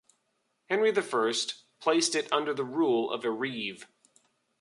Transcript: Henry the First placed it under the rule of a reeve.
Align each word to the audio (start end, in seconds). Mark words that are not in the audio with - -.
Henry 0.67 0.89
the 0.89 1.03
First 1.03 1.63
placed 1.79 2.15
it 2.15 2.27
under 2.33 2.55
the 2.55 2.63
rule 2.63 3.11
of 3.11 3.23
a 3.23 3.29
reeve. 3.29 3.87